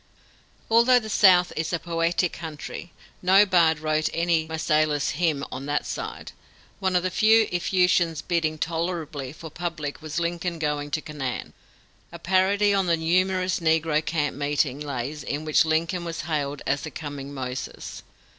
Although 0.67 0.97
the 0.97 1.11
South 1.11 1.53
is 1.55 1.71
a 1.71 1.77
poetic 1.77 2.33
country, 2.33 2.91
no 3.21 3.45
bard 3.45 3.77
wrote 3.79 4.09
any 4.15 4.47
"Marseillaise 4.47 5.11
Hymn" 5.11 5.45
on 5.51 5.67
that 5.67 5.85
side. 5.85 6.31
One 6.79 6.95
of 6.95 7.03
the 7.03 7.11
few 7.11 7.47
effusions 7.51 8.23
bidding 8.23 8.57
tolerably 8.57 9.31
for 9.31 9.51
publicity 9.51 9.99
was 10.01 10.19
"Lincoln 10.19 10.57
Going 10.57 10.89
to 10.89 11.01
Canaan," 11.01 11.53
a 12.11 12.17
parody 12.17 12.73
on 12.73 12.87
the 12.87 12.97
numerous 12.97 13.59
negro 13.59 14.03
camp 14.03 14.35
meeting 14.35 14.79
lays 14.79 15.21
in 15.21 15.45
which 15.45 15.65
Lincoln 15.65 16.03
was 16.03 16.21
hailed 16.21 16.63
as 16.65 16.81
the 16.81 16.89
coming 16.89 17.31
Moses. 17.31 18.01